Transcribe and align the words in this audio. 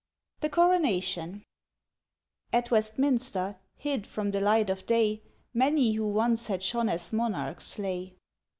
THE 0.39 0.49
CORONATION 0.49 1.43
AT 2.51 2.71
Westminster, 2.71 3.57
hid 3.77 4.07
from 4.07 4.31
the 4.31 4.41
light 4.41 4.71
of 4.71 4.87
day, 4.87 5.21
Many 5.53 5.91
who 5.91 6.07
once 6.07 6.47
had 6.47 6.63
shone 6.63 6.89
as 6.89 7.13
monarchs 7.13 7.77
lay. 7.77 8.15